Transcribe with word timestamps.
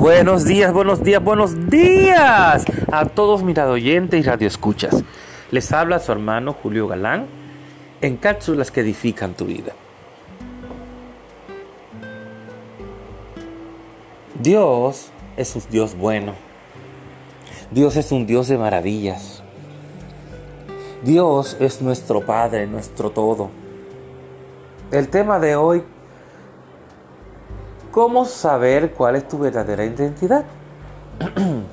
Buenos 0.00 0.46
días, 0.46 0.72
buenos 0.72 1.02
días, 1.02 1.22
buenos 1.22 1.68
días 1.68 2.64
a 2.90 3.04
todos 3.04 3.42
mis 3.42 3.58
oyentes 3.58 4.18
y 4.18 4.22
radioescuchas. 4.22 5.04
Les 5.50 5.70
habla 5.72 5.98
su 5.98 6.10
hermano 6.10 6.54
Julio 6.54 6.88
Galán 6.88 7.26
en 8.00 8.16
cápsulas 8.16 8.70
que 8.70 8.80
edifican 8.80 9.34
tu 9.34 9.44
vida. 9.44 9.74
Dios 14.40 15.10
es 15.36 15.54
un 15.54 15.62
Dios 15.70 15.94
bueno. 15.94 16.32
Dios 17.70 17.94
es 17.96 18.10
un 18.10 18.26
Dios 18.26 18.48
de 18.48 18.56
maravillas. 18.56 19.42
Dios 21.04 21.58
es 21.60 21.82
nuestro 21.82 22.24
Padre, 22.24 22.66
nuestro 22.66 23.10
todo. 23.10 23.50
El 24.92 25.08
tema 25.08 25.38
de 25.38 25.56
hoy 25.56 25.82
¿Cómo 27.90 28.24
saber 28.24 28.92
cuál 28.92 29.16
es 29.16 29.26
tu 29.26 29.38
verdadera 29.38 29.84
identidad? 29.84 30.44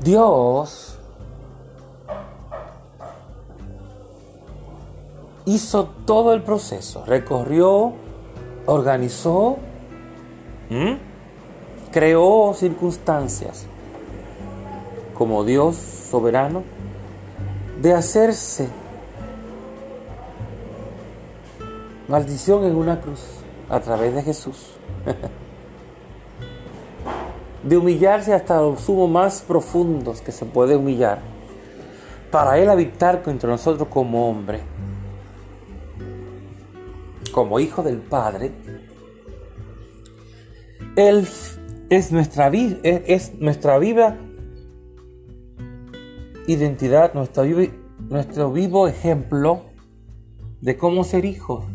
Dios 0.00 0.96
hizo 5.44 5.88
todo 6.06 6.32
el 6.34 6.42
proceso, 6.42 7.04
recorrió, 7.06 7.94
organizó, 8.66 9.56
creó 11.90 12.54
circunstancias 12.54 13.66
como 15.14 15.42
Dios 15.44 15.74
soberano 15.76 16.62
de 17.82 17.94
hacerse 17.94 18.68
Maldición 22.08 22.64
en 22.64 22.74
una 22.74 23.02
cruz 23.02 23.20
a 23.68 23.80
través 23.80 24.14
de 24.14 24.22
Jesús. 24.22 24.72
de 27.62 27.76
humillarse 27.76 28.32
hasta 28.32 28.62
los 28.62 28.80
sumos 28.80 29.10
más 29.10 29.42
profundos 29.42 30.22
que 30.22 30.32
se 30.32 30.46
puede 30.46 30.74
humillar. 30.74 31.18
Para 32.30 32.58
Él 32.58 32.70
habitar 32.70 33.22
entre 33.26 33.50
nosotros 33.50 33.88
como 33.88 34.30
hombre. 34.30 34.60
Como 37.30 37.60
hijo 37.60 37.82
del 37.82 37.98
Padre. 37.98 38.52
Él 40.96 41.28
es 41.90 42.10
nuestra, 42.10 42.48
es 42.48 43.34
nuestra 43.34 43.78
viva 43.78 44.16
identidad, 46.46 47.12
nuestro 47.12 47.44
nuestro 48.08 48.50
vivo 48.50 48.88
ejemplo 48.88 49.64
de 50.62 50.78
cómo 50.78 51.04
ser 51.04 51.26
hijo 51.26 51.66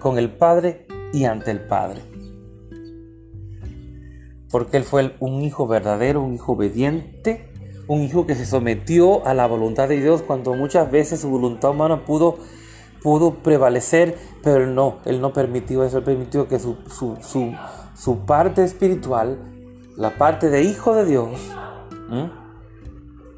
con 0.00 0.18
el 0.18 0.30
Padre 0.30 0.86
y 1.12 1.24
ante 1.24 1.50
el 1.50 1.60
Padre. 1.60 2.02
Porque 4.50 4.76
Él 4.76 4.84
fue 4.84 5.16
un 5.20 5.42
hijo 5.42 5.66
verdadero, 5.66 6.22
un 6.22 6.34
hijo 6.34 6.52
obediente, 6.52 7.50
un 7.86 8.02
hijo 8.02 8.26
que 8.26 8.34
se 8.34 8.46
sometió 8.46 9.26
a 9.26 9.34
la 9.34 9.46
voluntad 9.46 9.88
de 9.88 10.00
Dios 10.00 10.22
cuando 10.22 10.54
muchas 10.54 10.90
veces 10.90 11.20
su 11.20 11.28
voluntad 11.28 11.70
humana 11.70 12.04
pudo, 12.04 12.38
pudo 13.02 13.34
prevalecer, 13.42 14.16
pero 14.42 14.66
no, 14.66 14.98
Él 15.04 15.20
no 15.20 15.32
permitió 15.32 15.84
eso, 15.84 15.98
Él 15.98 16.04
permitió 16.04 16.48
que 16.48 16.58
su, 16.58 16.76
su, 16.88 18.18
parte 18.26 18.64
espiritual, 18.64 19.38
la 19.96 20.16
parte 20.16 20.50
de 20.50 20.62
hijo 20.62 20.94
de 20.94 21.04
Dios, 21.04 21.30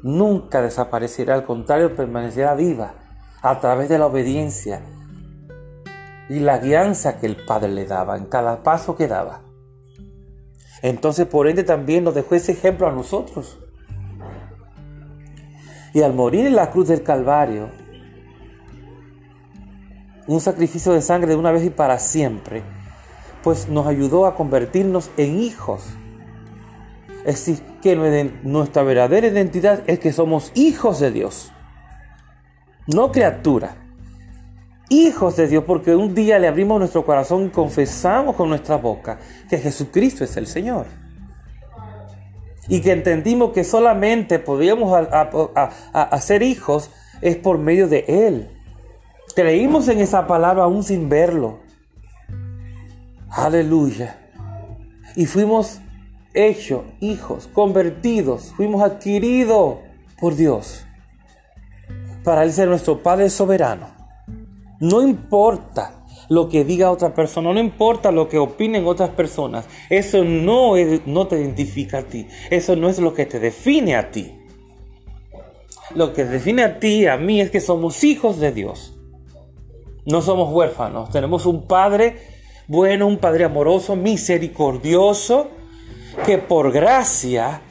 nunca 0.03 0.61
desapareciera, 0.61 1.33
al 1.33 1.43
contrario, 1.43 1.95
permaneciera 1.95 2.55
viva 2.55 2.93
a 3.41 3.59
través 3.59 3.89
de 3.89 3.97
la 3.97 4.05
obediencia, 4.05 4.81
y 6.29 6.39
la 6.39 6.57
guianza 6.57 7.19
que 7.19 7.25
el 7.25 7.37
Padre 7.45 7.69
le 7.69 7.85
daba 7.85 8.17
en 8.17 8.25
cada 8.25 8.63
paso 8.63 8.95
que 8.95 9.07
daba. 9.07 9.41
Entonces, 10.81 11.25
por 11.25 11.47
ende, 11.47 11.63
también 11.63 12.03
nos 12.03 12.15
dejó 12.15 12.35
ese 12.35 12.51
ejemplo 12.51 12.87
a 12.87 12.91
nosotros. 12.91 13.59
Y 15.93 16.01
al 16.01 16.13
morir 16.13 16.45
en 16.45 16.55
la 16.55 16.69
cruz 16.69 16.89
del 16.89 17.01
Calvario, 17.01 17.69
un 20.27 20.41
sacrificio 20.41 20.91
de 20.93 21.01
sangre 21.01 21.29
de 21.29 21.35
una 21.37 21.51
vez 21.51 21.63
y 21.63 21.69
para 21.69 21.97
siempre, 21.97 22.61
pues 23.41 23.69
nos 23.69 23.87
ayudó 23.87 24.25
a 24.25 24.35
convertirnos 24.35 25.09
en 25.17 25.39
hijos. 25.39 25.85
Es 27.25 27.45
decir, 27.45 27.61
que 27.81 27.95
nuestra 28.43 28.83
verdadera 28.83 29.27
identidad 29.27 29.81
es 29.87 29.99
que 29.99 30.13
somos 30.13 30.51
hijos 30.55 30.99
de 30.99 31.11
Dios, 31.11 31.51
no 32.85 33.11
criatura 33.11 33.86
hijos 34.89 35.35
de 35.35 35.47
Dios 35.47 35.63
porque 35.65 35.95
un 35.95 36.13
día 36.15 36.39
le 36.39 36.47
abrimos 36.47 36.79
nuestro 36.79 37.05
corazón 37.05 37.45
y 37.45 37.49
confesamos 37.49 38.35
con 38.35 38.49
nuestra 38.49 38.77
boca 38.77 39.19
que 39.49 39.57
Jesucristo 39.57 40.23
es 40.23 40.37
el 40.37 40.47
Señor. 40.47 40.85
Y 42.69 42.81
que 42.81 42.91
entendimos 42.91 43.53
que 43.53 43.63
solamente 43.63 44.39
podíamos 44.39 45.07
hacer 45.93 46.43
hijos 46.43 46.91
es 47.21 47.37
por 47.37 47.57
medio 47.57 47.87
de 47.87 48.03
Él. 48.07 48.49
Creímos 49.35 49.87
en 49.87 49.99
esa 49.99 50.27
palabra 50.27 50.63
aún 50.63 50.83
sin 50.83 51.07
verlo. 51.07 51.59
Aleluya. 53.29 54.19
Y 55.15 55.25
fuimos 55.25 55.79
hechos 56.33 56.83
hijos, 56.99 57.47
convertidos, 57.47 58.53
fuimos 58.55 58.81
adquiridos 58.81 59.77
por 60.19 60.35
Dios. 60.35 60.85
Para 62.23 62.43
Él 62.43 62.51
ser 62.51 62.67
nuestro 62.67 63.01
Padre 63.01 63.29
soberano 63.29 63.96
no 64.79 65.01
importa 65.01 66.05
lo 66.29 66.49
que 66.49 66.65
diga 66.65 66.91
otra 66.91 67.13
persona, 67.13 67.53
no 67.53 67.59
importa 67.59 68.11
lo 68.11 68.27
que 68.27 68.37
opinen 68.37 68.85
otras 68.85 69.11
personas, 69.11 69.65
eso 69.89 70.23
no, 70.23 70.73
no 71.05 71.27
te 71.27 71.39
identifica 71.39 71.99
a 71.99 72.03
ti, 72.03 72.27
eso 72.49 72.75
no 72.75 72.89
es 72.89 72.99
lo 72.99 73.13
que 73.13 73.25
te 73.25 73.39
define 73.39 73.95
a 73.95 74.11
ti. 74.11 74.33
Lo 75.95 76.13
que 76.13 76.25
define 76.25 76.63
a 76.63 76.79
ti, 76.79 77.07
a 77.07 77.15
mí, 77.17 77.39
es 77.39 77.49
que 77.49 77.61
somos 77.61 78.03
hijos 78.03 78.39
de 78.39 78.51
Dios. 78.51 78.93
No 80.05 80.21
somos 80.21 80.53
huérfanos, 80.53 81.11
tenemos 81.11 81.45
un 81.45 81.65
Padre 81.65 82.17
bueno, 82.67 83.07
un 83.07 83.17
Padre 83.17 83.45
amoroso, 83.45 83.95
misericordioso, 83.95 85.47
que 86.25 86.37
por 86.37 86.71
gracia 86.71 87.61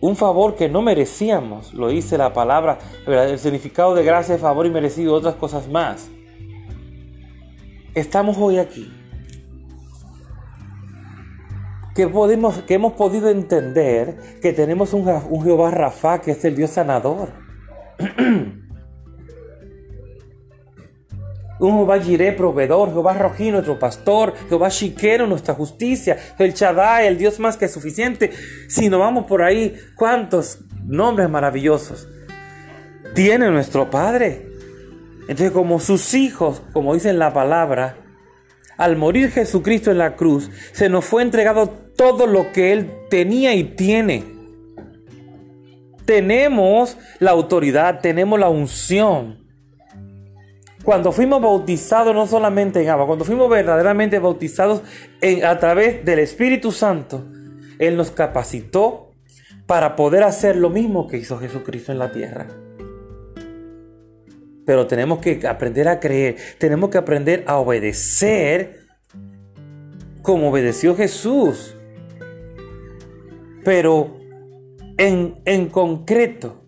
un 0.00 0.16
favor 0.16 0.56
que 0.56 0.68
no 0.68 0.82
merecíamos, 0.82 1.74
lo 1.74 1.88
dice 1.88 2.16
la 2.16 2.32
palabra, 2.32 2.78
el 3.06 3.38
significado 3.38 3.94
de 3.94 4.04
gracia, 4.04 4.38
favor 4.38 4.66
y 4.66 4.70
merecido, 4.70 5.14
otras 5.14 5.34
cosas 5.34 5.68
más. 5.68 6.08
Estamos 7.94 8.36
hoy 8.38 8.58
aquí. 8.58 8.90
Que, 11.94 12.06
podemos, 12.08 12.62
hemos 12.68 12.92
podido 12.94 13.28
entender 13.28 14.38
que 14.40 14.52
tenemos 14.52 14.94
un, 14.94 15.06
un 15.28 15.42
Jehová 15.42 15.70
Rafa, 15.70 16.20
que 16.20 16.30
es 16.30 16.44
el 16.44 16.56
Dios 16.56 16.70
sanador. 16.70 17.30
Un 21.60 21.76
Jehová 21.76 22.00
Jireh, 22.00 22.32
proveedor, 22.32 22.88
Jehová 22.88 23.12
Rojí, 23.12 23.50
nuestro 23.50 23.78
pastor, 23.78 24.34
Jehová 24.48 24.70
Shiquero, 24.70 25.26
nuestra 25.26 25.54
justicia, 25.54 26.18
el 26.38 26.54
Shaddai, 26.54 27.06
el 27.06 27.18
Dios 27.18 27.38
más 27.38 27.58
que 27.58 27.68
suficiente. 27.68 28.30
Si 28.66 28.88
nos 28.88 28.98
vamos 28.98 29.26
por 29.26 29.42
ahí, 29.42 29.76
¿cuántos 29.94 30.60
nombres 30.86 31.28
maravillosos 31.28 32.08
tiene 33.14 33.50
nuestro 33.50 33.90
Padre? 33.90 34.48
Entonces, 35.28 35.50
como 35.50 35.80
sus 35.80 36.14
hijos, 36.14 36.62
como 36.72 36.94
dice 36.94 37.10
en 37.10 37.18
la 37.18 37.34
palabra, 37.34 37.98
al 38.78 38.96
morir 38.96 39.30
Jesucristo 39.30 39.90
en 39.90 39.98
la 39.98 40.16
cruz, 40.16 40.50
se 40.72 40.88
nos 40.88 41.04
fue 41.04 41.22
entregado 41.22 41.68
todo 41.94 42.26
lo 42.26 42.52
que 42.52 42.72
Él 42.72 42.90
tenía 43.10 43.54
y 43.54 43.64
tiene. 43.64 44.24
Tenemos 46.06 46.96
la 47.18 47.32
autoridad, 47.32 48.00
tenemos 48.00 48.40
la 48.40 48.48
unción 48.48 49.49
cuando 50.84 51.12
fuimos 51.12 51.42
bautizados 51.42 52.14
no 52.14 52.26
solamente 52.26 52.82
en 52.82 52.88
agua, 52.88 53.06
cuando 53.06 53.24
fuimos 53.24 53.50
verdaderamente 53.50 54.18
bautizados 54.18 54.82
a 55.44 55.58
través 55.58 56.04
del 56.04 56.20
Espíritu 56.20 56.72
Santo, 56.72 57.24
Él 57.78 57.96
nos 57.96 58.10
capacitó 58.10 59.12
para 59.66 59.94
poder 59.94 60.22
hacer 60.22 60.56
lo 60.56 60.70
mismo 60.70 61.06
que 61.06 61.18
hizo 61.18 61.38
Jesucristo 61.38 61.92
en 61.92 61.98
la 61.98 62.10
tierra. 62.10 62.48
Pero 64.64 64.86
tenemos 64.86 65.18
que 65.18 65.46
aprender 65.46 65.88
a 65.88 66.00
creer, 66.00 66.36
tenemos 66.58 66.90
que 66.90 66.98
aprender 66.98 67.44
a 67.46 67.58
obedecer 67.58 68.86
como 70.22 70.50
obedeció 70.50 70.96
Jesús. 70.96 71.76
Pero 73.64 74.16
en, 74.96 75.40
en 75.44 75.68
concreto, 75.68 76.59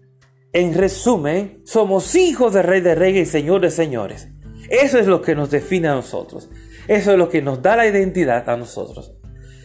en 0.53 0.75
resumen, 0.75 1.63
somos 1.65 2.15
hijos 2.15 2.53
de 2.53 2.63
Rey 2.63 2.81
de 2.81 2.95
Reyes 2.95 3.29
y 3.29 3.31
Señor 3.31 3.63
de 3.63 3.71
Señores. 3.71 4.29
Eso 4.69 4.99
es 4.99 5.07
lo 5.07 5.23
que 5.23 5.35
nos 5.35 5.51
define 5.51 5.89
a 5.89 5.95
nosotros. 5.95 6.51
Eso 6.89 7.13
es 7.13 7.19
lo 7.19 7.29
que 7.29 7.43
nos 7.43 7.63
da 7.63 7.77
la 7.77 7.87
identidad 7.87 8.49
a 8.49 8.57
nosotros. 8.57 9.15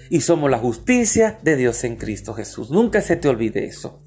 Y 0.09 0.21
somos 0.21 0.49
la 0.49 0.59
justicia 0.59 1.39
de 1.43 1.55
Dios 1.55 1.83
en 1.83 1.97
Cristo 1.97 2.33
Jesús. 2.33 2.71
Nunca 2.71 3.01
se 3.01 3.17
te 3.17 3.27
olvide 3.27 3.65
eso. 3.65 4.01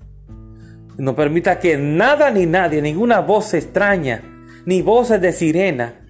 No 0.96 1.14
permita 1.14 1.58
que 1.58 1.76
nada 1.76 2.30
ni 2.30 2.46
nadie, 2.46 2.82
ninguna 2.82 3.20
voz 3.20 3.54
extraña, 3.54 4.22
ni 4.66 4.82
voces 4.82 5.20
de 5.20 5.32
sirena, 5.32 6.06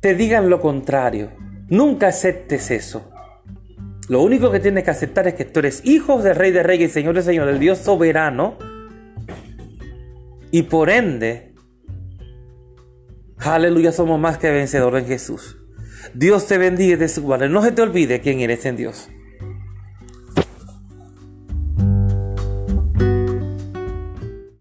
te 0.00 0.14
digan 0.14 0.48
lo 0.48 0.60
contrario. 0.60 1.32
Nunca 1.68 2.08
aceptes 2.08 2.70
eso. 2.70 3.10
Lo 4.08 4.22
único 4.22 4.50
que 4.50 4.60
tienes 4.60 4.84
que 4.84 4.90
aceptar 4.90 5.28
es 5.28 5.34
que 5.34 5.44
tú 5.44 5.60
eres 5.60 5.82
hijo 5.84 6.22
del 6.22 6.36
Rey 6.36 6.50
de 6.50 6.62
Reyes 6.62 6.90
y 6.90 6.94
Señor 6.94 7.14
de 7.14 7.22
Señor, 7.22 7.48
el 7.48 7.58
Dios 7.58 7.78
soberano. 7.78 8.56
Y 10.50 10.62
por 10.62 10.90
ende, 10.90 11.54
aleluya, 13.38 13.92
somos 13.92 14.18
más 14.18 14.38
que 14.38 14.50
vencedores 14.50 15.02
en 15.02 15.08
Jesús. 15.08 15.58
Dios 16.14 16.46
te 16.46 16.58
bendiga 16.58 16.96
de 16.96 17.08
su 17.08 17.22
guarda. 17.22 17.48
No 17.48 17.62
se 17.62 17.72
te 17.72 17.82
olvide 17.82 18.20
quién 18.20 18.40
eres 18.40 18.64
en 18.64 18.76
Dios. 18.76 19.08